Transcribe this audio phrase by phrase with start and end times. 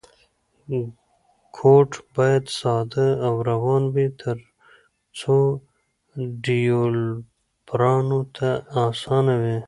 [1.55, 5.37] کوډ باید ساده او روان وي ترڅو
[6.45, 8.49] ډیولپرانو ته
[8.87, 9.57] اسانه وي.